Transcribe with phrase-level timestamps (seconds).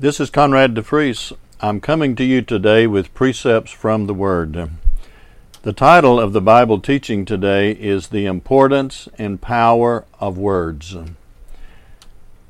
[0.00, 1.34] This is Conrad DeFries.
[1.60, 4.70] I'm coming to you today with precepts from the Word.
[5.60, 10.96] The title of the Bible teaching today is The Importance and Power of Words.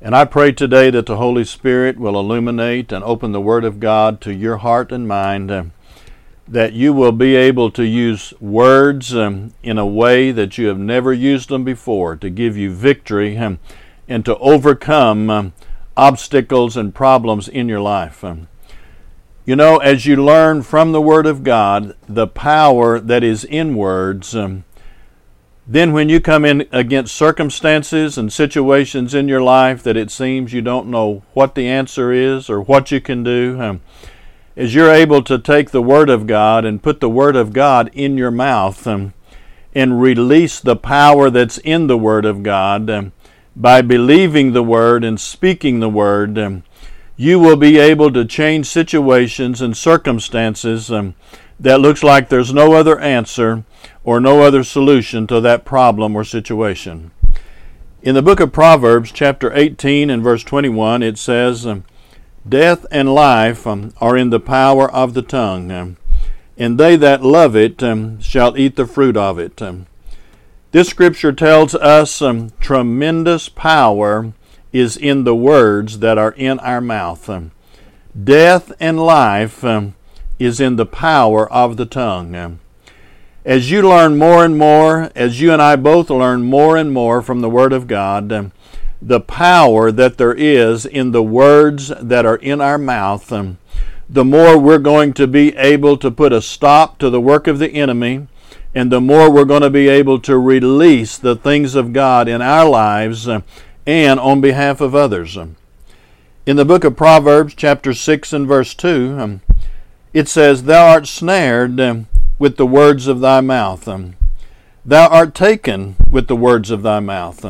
[0.01, 3.81] And I pray today that the Holy Spirit will illuminate and open the Word of
[3.81, 5.73] God to your heart and mind,
[6.47, 10.79] that you will be able to use words um, in a way that you have
[10.79, 13.59] never used them before to give you victory um,
[14.07, 15.53] and to overcome um,
[15.95, 18.23] obstacles and problems in your life.
[18.23, 18.47] Um,
[19.45, 23.75] you know, as you learn from the Word of God the power that is in
[23.75, 24.63] words, um,
[25.67, 30.53] then when you come in against circumstances and situations in your life that it seems
[30.53, 33.81] you don't know what the answer is or what you can do, um,
[34.55, 37.89] as you're able to take the Word of God and put the Word of God
[37.93, 39.13] in your mouth um,
[39.73, 43.13] and release the power that's in the Word of God, um,
[43.55, 46.63] by believing the Word and speaking the Word, um,
[47.17, 51.15] you will be able to change situations and circumstances um,
[51.59, 53.63] that looks like there's no other answer
[54.03, 57.11] or no other solution to that problem or situation.
[58.01, 61.83] In the book of Proverbs, chapter 18 and verse 21, it says, um,
[62.47, 65.97] Death and life are in the power of the tongue,
[66.57, 67.79] and they that love it
[68.23, 69.61] shall eat the fruit of it.
[70.71, 74.31] This scripture tells us some tremendous power
[74.71, 77.29] is in the words that are in our mouth.
[77.29, 77.51] Um,
[78.23, 79.95] death and life um,
[80.39, 82.35] is in the power of the tongue.
[82.35, 82.61] Um,
[83.43, 87.21] as you learn more and more, as you and I both learn more and more
[87.21, 88.51] from the Word of God,
[89.01, 93.27] the power that there is in the words that are in our mouth,
[94.09, 97.59] the more we're going to be able to put a stop to the work of
[97.59, 98.27] the enemy
[98.73, 102.41] and the more we're going to be able to release the things of God in
[102.41, 103.41] our lives uh,
[103.85, 105.37] and on behalf of others.
[106.45, 109.41] In the book of Proverbs, chapter 6 and verse 2, um,
[110.13, 112.07] it says, Thou art snared um,
[112.39, 113.87] with the words of thy mouth.
[113.87, 114.15] Um,
[114.85, 117.45] thou art taken with the words of thy mouth.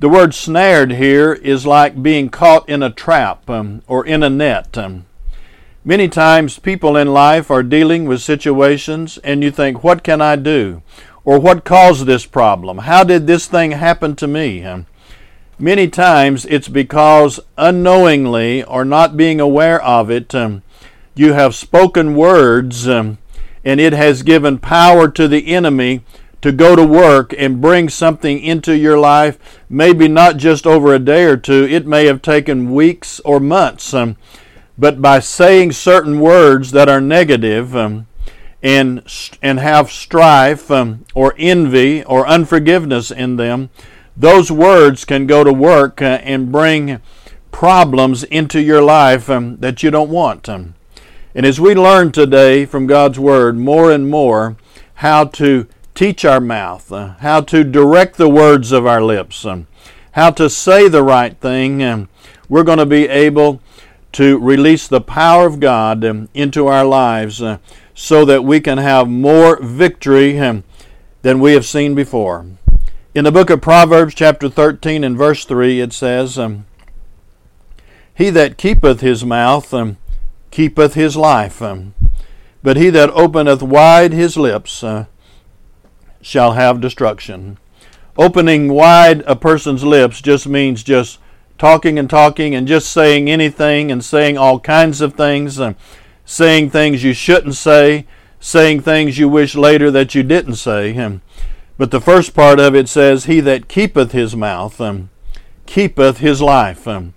[0.00, 4.78] The word snared here is like being caught in a trap or in a net.
[5.88, 10.36] Many times people in life are dealing with situations and you think, what can I
[10.36, 10.82] do?
[11.24, 12.80] Or what caused this problem?
[12.80, 14.66] How did this thing happen to me?
[15.58, 20.62] Many times it's because unknowingly or not being aware of it, um,
[21.14, 23.16] you have spoken words um,
[23.64, 26.02] and it has given power to the enemy
[26.42, 29.38] to go to work and bring something into your life,
[29.70, 33.94] maybe not just over a day or two, it may have taken weeks or months.
[33.94, 34.18] Um,
[34.78, 38.06] but by saying certain words that are negative um,
[38.62, 39.02] and,
[39.42, 43.70] and have strife um, or envy or unforgiveness in them,
[44.16, 47.00] those words can go to work uh, and bring
[47.50, 50.48] problems into your life um, that you don't want.
[50.48, 50.74] Um.
[51.34, 54.56] And as we learn today from God's Word more and more
[54.94, 59.66] how to teach our mouth, uh, how to direct the words of our lips, um,
[60.12, 62.08] how to say the right thing, um,
[62.48, 63.60] we're going to be able
[64.12, 67.58] to release the power of God um, into our lives uh,
[67.94, 70.64] so that we can have more victory um,
[71.22, 72.46] than we have seen before.
[73.14, 76.66] In the book of Proverbs, chapter 13 and verse 3, it says, um,
[78.14, 79.74] He that keepeth his mouth
[80.50, 81.62] keepeth his life,
[82.62, 85.06] but he that openeth wide his lips uh,
[86.20, 87.58] shall have destruction.
[88.16, 91.18] Opening wide a person's lips just means just
[91.58, 95.76] talking and talking and just saying anything and saying all kinds of things and
[96.24, 98.06] saying things you shouldn't say,
[98.40, 101.20] saying things you wish later that you didn't say.
[101.76, 105.10] But the first part of it says, He that keepeth his mouth um,
[105.68, 106.88] keepeth his life.
[106.88, 107.14] Um,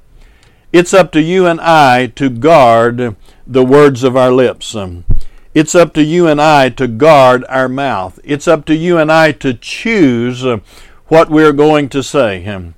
[0.71, 3.15] it's up to you and I to guard
[3.47, 4.75] the words of our lips.
[4.75, 5.05] Um,
[5.53, 8.19] it's up to you and I to guard our mouth.
[8.23, 10.59] It's up to you and I to choose uh,
[11.07, 12.45] what we're going to say.
[12.45, 12.75] Um,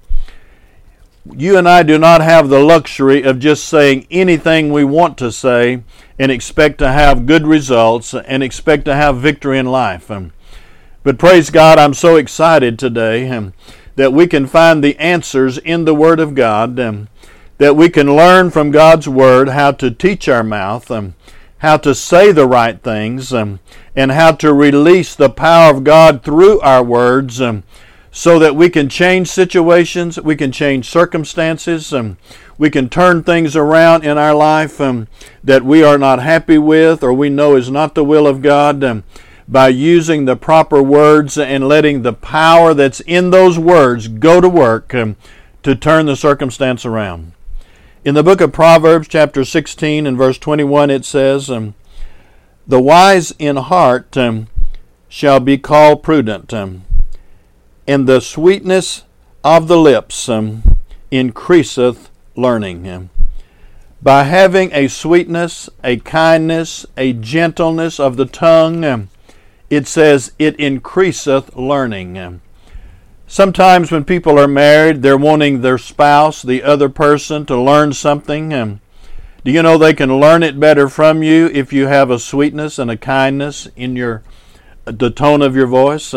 [1.31, 5.31] you and I do not have the luxury of just saying anything we want to
[5.31, 5.83] say
[6.19, 10.11] and expect to have good results and expect to have victory in life.
[10.11, 10.33] Um,
[11.03, 13.53] but praise God, I'm so excited today um,
[13.95, 17.07] that we can find the answers in the Word of God, um,
[17.57, 20.91] that we can learn from God's Word how to teach our mouth,
[21.59, 23.59] how to say the right things, and
[23.95, 27.39] how to release the power of God through our words
[28.15, 32.15] so that we can change situations, we can change circumstances, and
[32.59, 35.07] we can turn things around in our life um,
[35.43, 38.83] that we are not happy with or we know is not the will of God
[38.83, 39.03] um,
[39.47, 44.47] by using the proper words and letting the power that's in those words go to
[44.47, 45.15] work um,
[45.63, 47.31] to turn the circumstance around.
[48.05, 51.73] In the book of Proverbs, chapter 16 and verse 21, it says, um,
[52.67, 54.49] The wise in heart um,
[55.09, 56.83] shall be called prudent, um,
[57.87, 59.03] and the sweetness
[59.43, 60.63] of the lips um,
[61.11, 62.87] increaseth learning.
[62.89, 63.09] Um,
[64.01, 69.09] by having a sweetness, a kindness, a gentleness of the tongue, um,
[69.69, 72.41] it says it increaseth learning.
[73.27, 78.49] Sometimes when people are married, they're wanting their spouse, the other person, to learn something.
[78.49, 82.77] do you know they can learn it better from you if you have a sweetness
[82.77, 84.21] and a kindness in your
[84.85, 86.13] the tone of your voice?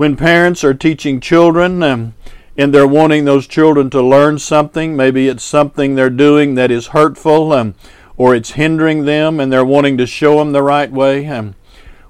[0.00, 2.14] When parents are teaching children, and
[2.56, 4.96] they're wanting those children to learn something.
[4.96, 7.74] Maybe it's something they're doing that is hurtful um,
[8.16, 11.26] or it's hindering them and they're wanting to show them the right way.
[11.26, 11.54] Um,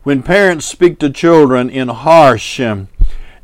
[0.04, 2.86] when parents speak to children in harsh um,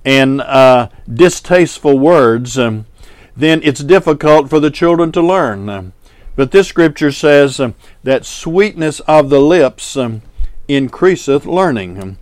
[0.05, 2.87] and uh, distasteful words, um,
[3.37, 5.69] then it's difficult for the children to learn.
[5.69, 5.93] Um,
[6.37, 9.97] but this scripture says um, that sweetness of the lips
[10.69, 12.17] increaseth learning.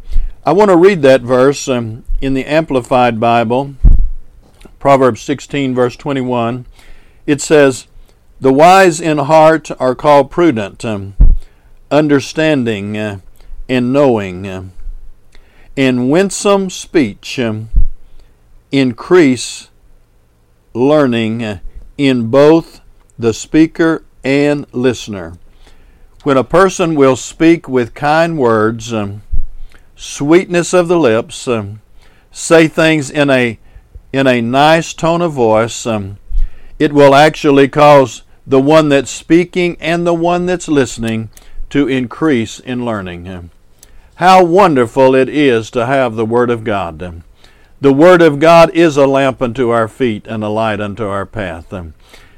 [0.46, 3.76] I want to read that verse in the Amplified Bible.
[4.79, 6.67] Proverbs 16, verse 21,
[7.26, 7.87] it says,
[8.43, 11.17] The wise in heart are called prudent, um,
[11.91, 13.20] understanding uh,
[13.70, 14.46] and knowing.
[14.46, 14.64] Uh,
[15.79, 17.70] and winsome speech um,
[18.70, 19.70] increase
[20.75, 21.61] learning uh,
[21.97, 22.82] in both
[23.19, 25.38] the speaker and listener.
[26.23, 29.23] When a person will speak with kind words, um,
[29.96, 31.81] sweetness of the lips, um,
[32.31, 33.58] say things in a
[34.12, 36.19] in a nice tone of voice, um,
[36.79, 41.31] it will actually cause the one that's speaking and the one that's listening
[41.70, 43.50] to increase in learning.
[44.17, 47.23] How wonderful it is to have the Word of God.
[47.81, 51.26] The Word of God is a lamp unto our feet and a light unto our
[51.26, 51.75] path.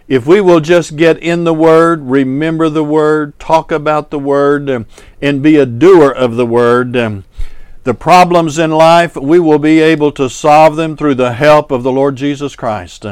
[0.08, 4.86] If we will just get in the Word, remember the Word, talk about the Word,
[5.20, 10.12] and be a doer of the Word, the problems in life, we will be able
[10.12, 13.04] to solve them through the help of the Lord Jesus Christ.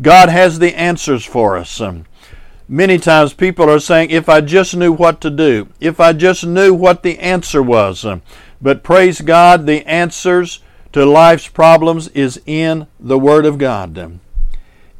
[0.00, 1.82] God has the answers for us.
[2.68, 6.46] Many times people are saying, if I just knew what to do, if I just
[6.46, 8.06] knew what the answer was.
[8.62, 10.60] But praise God, the answers
[10.92, 14.20] to life's problems is in the Word of God.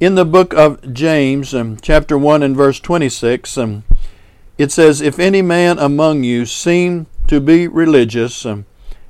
[0.00, 3.84] In the book of James, um, chapter 1 and verse 26, um,
[4.56, 8.64] it says, If any man among you seem to be religious, um,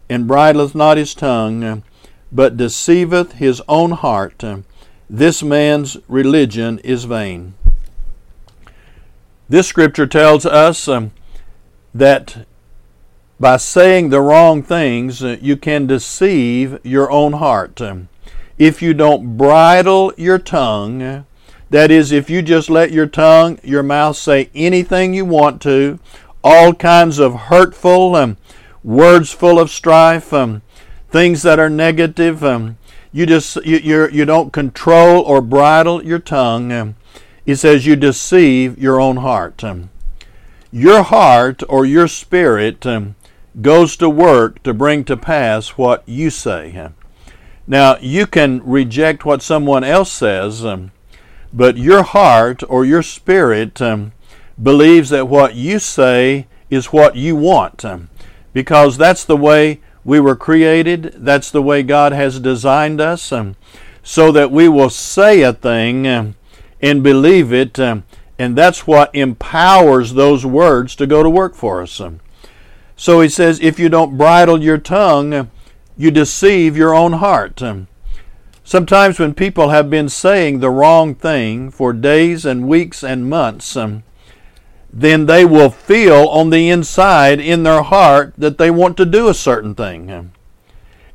[0.09, 1.85] and bridleth not his tongue,
[2.33, 4.43] but deceiveth his own heart.
[5.09, 7.55] This man's religion is vain.
[9.49, 11.13] This scripture tells us um,
[11.95, 12.49] that
[13.39, 17.81] by saying the wrong things, uh, you can deceive your own heart.
[18.61, 21.25] Um, if you don't bridle your tongue,
[21.71, 25.99] that is, if you just let your tongue, your mouth say anything you want to,
[26.43, 28.37] all kinds of hurtful, um,
[28.83, 30.63] words full of strife, um,
[31.11, 32.45] things that are negative.
[32.45, 32.77] Um,
[33.13, 36.73] you just you you're, you do not control or bridle your tongue.
[36.73, 36.97] Um,
[37.45, 39.65] he says you deceive your own heart.
[39.65, 39.91] Um,
[40.73, 43.17] your heart or your spirit um,
[43.61, 46.91] goes to work to bring to pass what you say.
[47.71, 50.91] Now you can reject what someone else says, um,
[51.53, 53.81] but your heart or your spirit
[54.61, 57.85] believes that what you say is what you want
[58.53, 61.15] because that's the way we were created.
[61.19, 63.55] That's the way God has designed us, um,
[64.03, 66.35] so that we will say a thing um,
[66.83, 68.03] and believe it, um,
[68.37, 72.01] and that's what empowers those words to go to work for us.
[72.01, 72.19] Um.
[72.97, 75.49] So he says, if you don't bridle your tongue,
[76.01, 77.63] you deceive your own heart.
[77.63, 77.87] Um.
[78.71, 83.77] Sometimes when people have been saying the wrong thing for days and weeks and months,
[83.77, 84.05] um,
[84.93, 89.29] then they will feel on the inside in their heart that they want to do
[89.29, 90.31] a certain thing.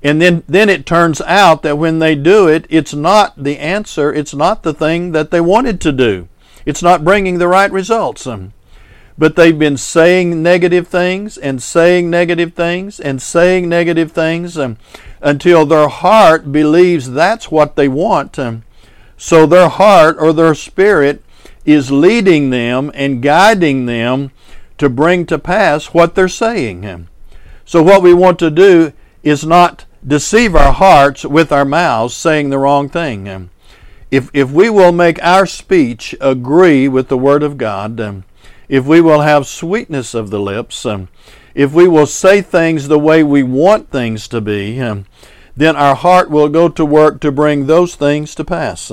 [0.04, 4.14] And then, then it turns out that when they do it, it's not the answer,
[4.14, 6.28] it's not the thing that they wanted to do.
[6.66, 8.28] It's not bringing the right results.
[9.18, 14.78] But they've been saying negative things and saying negative things and saying negative things um,
[15.22, 18.38] until their heart believes that's what they want.
[18.38, 18.64] Um,
[19.18, 21.24] so their heart or their spirit
[21.66, 24.32] is leading them and guiding them
[24.78, 27.08] to bring to pass what they're saying.
[27.66, 28.94] So, what we want to do
[29.24, 33.50] is not deceive our hearts with our mouths saying the wrong thing.
[34.12, 38.24] If, if we will make our speech agree with the Word of God,
[38.68, 40.86] if we will have sweetness of the lips,
[41.54, 44.78] if we will say things the way we want things to be,
[45.58, 48.92] then our heart will go to work to bring those things to pass.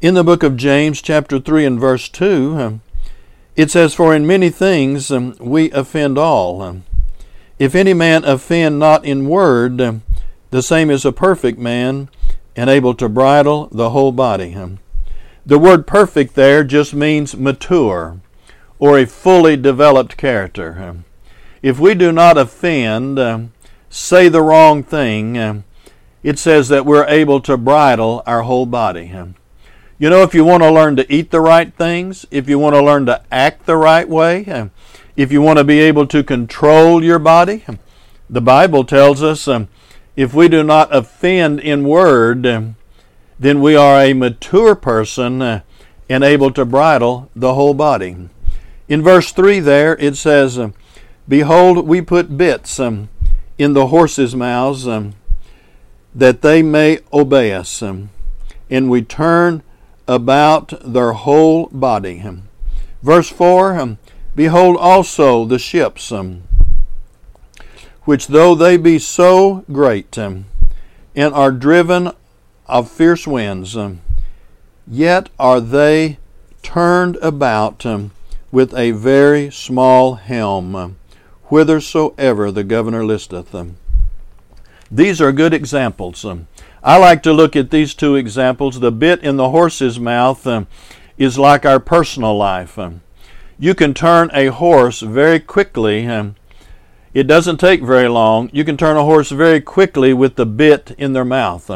[0.00, 2.80] In the book of James, chapter 3 and verse 2, um,
[3.54, 6.62] it says, For in many things um, we offend all.
[6.62, 6.84] Um,
[7.58, 10.02] if any man offend not in word, um,
[10.50, 12.08] the same is a perfect man,
[12.56, 14.56] and able to bridle the whole body.
[15.46, 18.20] The word perfect there just means mature
[18.78, 21.02] or a fully developed character.
[21.62, 23.52] If we do not offend, um,
[23.90, 25.64] say the wrong thing, um,
[26.22, 29.12] it says that we're able to bridle our whole body.
[29.98, 32.74] You know, if you want to learn to eat the right things, if you want
[32.74, 34.70] to learn to act the right way, um,
[35.16, 37.64] if you want to be able to control your body,
[38.28, 39.48] the Bible tells us
[40.16, 42.74] if we do not offend in word,
[43.40, 45.62] then we are a mature person uh,
[46.10, 48.14] and able to bridle the whole body.
[48.86, 50.74] In verse 3 there, it says, um,
[51.26, 53.08] Behold, we put bits um,
[53.56, 55.14] in the horses' mouths um,
[56.14, 58.10] that they may obey us, um,
[58.68, 59.62] and we turn
[60.06, 62.22] about their whole body.
[63.02, 63.98] Verse 4 um,
[64.36, 66.12] Behold also the ships,
[68.02, 70.44] which though they be so great and
[71.16, 72.12] are driven
[72.70, 74.00] of fierce winds, um,
[74.86, 76.18] yet are they
[76.62, 78.12] turned about um,
[78.52, 80.96] with a very small helm, um,
[81.44, 83.76] whithersoever the governor listeth them.
[84.90, 86.24] These are good examples.
[86.82, 88.80] I like to look at these two examples.
[88.80, 90.46] The bit in the horse's mouth
[91.16, 92.78] is like our personal life.
[93.58, 96.06] You can turn a horse very quickly.
[97.12, 98.50] It doesn't take very long.
[98.52, 101.70] You can turn a horse very quickly with the bit in their mouth.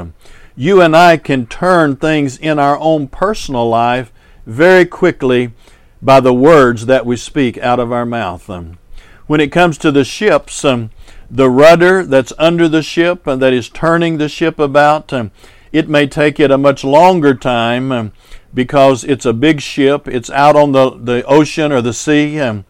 [0.56, 4.12] You and I can turn things in our own personal life
[4.46, 5.52] very quickly
[6.00, 8.49] by the words that we speak out of our mouth.
[8.49, 8.78] Um,
[9.26, 10.90] when it comes to the ships, um,
[11.28, 15.32] the rudder that's under the ship and that is turning the ship about, um,
[15.73, 18.12] it may take it a much longer time um,
[18.52, 20.06] because it's a big ship.
[20.06, 22.64] It's out on the, the ocean or the sea, um,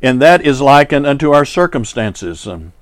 [0.00, 2.46] and that is likened unto our circumstances.
[2.46, 2.72] Um.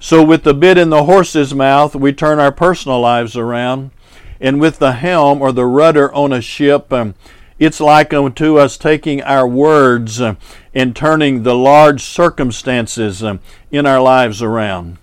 [0.00, 3.92] so, with the bit in the horse's mouth, we turn our personal lives around,
[4.40, 7.14] and with the helm or the rudder on a ship, um,
[7.58, 10.36] it's like unto us taking our words uh,
[10.74, 13.36] and turning the large circumstances uh,
[13.70, 14.96] in our lives around.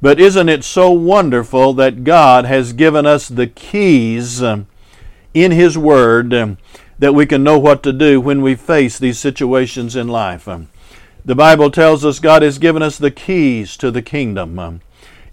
[0.00, 4.64] But isn't it so wonderful that God has given us the keys uh,
[5.34, 6.30] in His Word
[6.98, 10.48] that we can know what to do when we face these situations in life?
[11.24, 14.80] The Bible tells us God has given us the keys to the kingdom.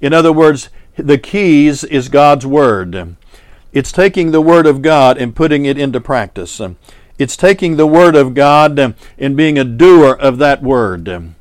[0.02, 3.16] In other words, the keys is God's Word.
[3.74, 6.62] It's taking the Word of God and putting it into practice.
[7.18, 8.80] It's taking the Word of God
[9.18, 11.34] and being a doer of that Word.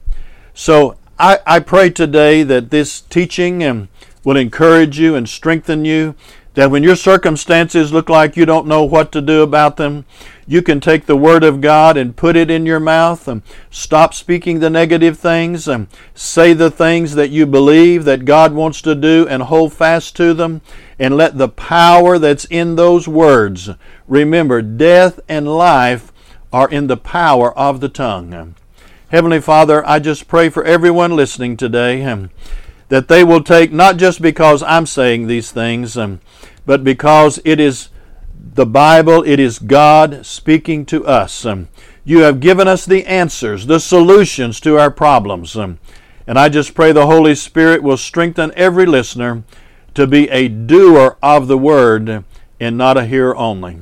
[0.55, 3.89] So I, I pray today that this teaching um,
[4.25, 6.15] will encourage you and strengthen you
[6.55, 10.05] that when your circumstances look like you don't know what to do about them,
[10.47, 14.15] you can take the Word of God and put it in your mouth and stop
[14.15, 18.95] speaking the negative things and say the things that you believe that God wants to
[18.95, 20.61] do and hold fast to them
[20.99, 23.71] and let the power that's in those words.
[24.09, 26.13] Remember, death and life
[26.53, 28.55] are in the power of the tongue.
[29.09, 32.31] Heavenly Father, I just pray for everyone listening today um,
[32.89, 36.21] that they will take, not just because I'm saying these things, um,
[36.67, 37.89] but because it is
[38.45, 41.47] the Bible, it is God speaking to us.
[41.47, 41.69] Um,
[42.05, 45.57] you have given us the answers, the solutions to our problems.
[45.57, 45.79] Um,
[46.27, 49.45] and I just pray the Holy Spirit will strengthen every listener
[49.95, 52.25] to be a doer of the word
[52.59, 53.79] and not a hearer only.